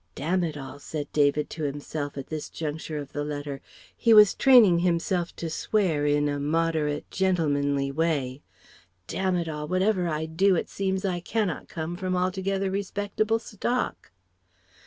["Damn 0.15 0.43
it 0.43 0.57
all," 0.57 0.79
said 0.79 1.11
David 1.13 1.47
to 1.51 1.61
himself 1.63 2.17
at 2.17 2.25
this 2.25 2.49
juncture 2.49 2.97
of 2.97 3.13
the 3.13 3.23
letter 3.23 3.61
he 3.95 4.15
was 4.15 4.33
training 4.33 4.79
himself 4.79 5.35
to 5.35 5.47
swear 5.47 6.07
in 6.07 6.27
a 6.27 6.39
moderate, 6.39 7.05
gentlemanly 7.11 7.91
way 7.91 8.41
"Damn 9.05 9.35
it 9.35 9.47
all! 9.47 9.67
Whatever 9.67 10.07
I 10.09 10.25
do, 10.25 10.55
it 10.55 10.69
seems 10.69 11.05
I 11.05 11.19
cannot 11.19 11.67
come 11.69 11.95
from 11.95 12.17
altogether 12.17 12.71
respectable 12.71 13.37
stock."... 13.37 14.09